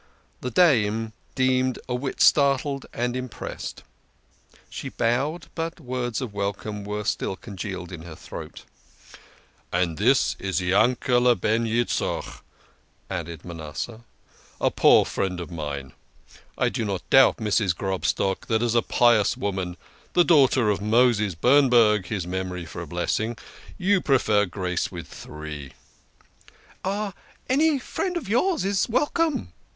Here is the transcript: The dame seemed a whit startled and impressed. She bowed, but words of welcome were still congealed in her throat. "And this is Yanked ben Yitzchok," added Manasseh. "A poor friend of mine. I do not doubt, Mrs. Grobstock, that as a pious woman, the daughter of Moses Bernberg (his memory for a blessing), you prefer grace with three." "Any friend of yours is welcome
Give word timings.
The 0.39 0.49
dame 0.49 1.13
seemed 1.37 1.77
a 1.87 1.93
whit 1.93 2.21
startled 2.21 2.87
and 2.91 3.15
impressed. 3.15 3.83
She 4.67 4.89
bowed, 4.89 5.45
but 5.53 5.79
words 5.79 6.21
of 6.21 6.33
welcome 6.33 6.83
were 6.83 7.03
still 7.03 7.35
congealed 7.35 7.91
in 7.91 8.01
her 8.01 8.15
throat. 8.15 8.63
"And 9.71 9.99
this 9.99 10.35
is 10.39 10.59
Yanked 10.59 11.05
ben 11.41 11.67
Yitzchok," 11.67 12.41
added 13.11 13.45
Manasseh. 13.45 14.01
"A 14.59 14.71
poor 14.71 15.05
friend 15.05 15.39
of 15.39 15.51
mine. 15.51 15.93
I 16.57 16.69
do 16.69 16.83
not 16.83 17.07
doubt, 17.11 17.37
Mrs. 17.37 17.75
Grobstock, 17.75 18.47
that 18.47 18.63
as 18.63 18.73
a 18.73 18.81
pious 18.81 19.37
woman, 19.37 19.77
the 20.13 20.23
daughter 20.23 20.71
of 20.71 20.81
Moses 20.81 21.35
Bernberg 21.35 22.07
(his 22.07 22.25
memory 22.25 22.65
for 22.65 22.81
a 22.81 22.87
blessing), 22.87 23.37
you 23.77 24.01
prefer 24.01 24.47
grace 24.47 24.91
with 24.91 25.07
three." 25.07 25.73
"Any 27.47 27.77
friend 27.77 28.17
of 28.17 28.27
yours 28.27 28.65
is 28.65 28.89
welcome 28.89 29.53